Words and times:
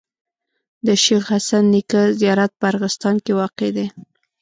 د 0.85 0.87
شيخ 1.03 1.23
حسن 1.33 1.63
نیکه 1.73 2.03
زیارت 2.19 2.51
په 2.59 2.65
ارغستان 2.71 3.15
کي 3.23 3.31
واقع 3.39 3.69
دی. 3.75 3.87